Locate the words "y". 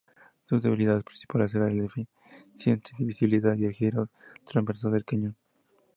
3.55-3.65